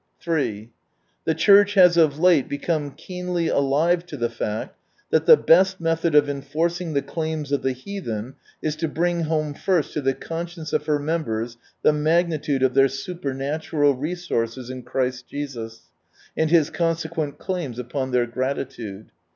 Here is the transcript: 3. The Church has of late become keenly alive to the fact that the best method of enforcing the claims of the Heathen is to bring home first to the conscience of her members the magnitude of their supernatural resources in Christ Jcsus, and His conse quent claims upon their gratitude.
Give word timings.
3. 0.19 0.71
The 1.25 1.35
Church 1.35 1.75
has 1.75 1.95
of 1.95 2.17
late 2.17 2.49
become 2.49 2.89
keenly 2.89 3.49
alive 3.49 4.03
to 4.07 4.17
the 4.17 4.31
fact 4.31 4.75
that 5.11 5.27
the 5.27 5.37
best 5.37 5.79
method 5.79 6.15
of 6.15 6.27
enforcing 6.27 6.93
the 6.93 7.03
claims 7.03 7.51
of 7.51 7.61
the 7.61 7.73
Heathen 7.73 8.33
is 8.63 8.75
to 8.77 8.87
bring 8.87 9.25
home 9.25 9.53
first 9.53 9.93
to 9.93 10.01
the 10.01 10.15
conscience 10.15 10.73
of 10.73 10.87
her 10.87 10.97
members 10.97 11.57
the 11.83 11.93
magnitude 11.93 12.63
of 12.63 12.73
their 12.73 12.87
supernatural 12.89 13.93
resources 13.93 14.71
in 14.71 14.81
Christ 14.81 15.25
Jcsus, 15.31 15.81
and 16.35 16.49
His 16.49 16.71
conse 16.71 17.07
quent 17.07 17.37
claims 17.37 17.77
upon 17.77 18.09
their 18.09 18.25
gratitude. 18.25 19.11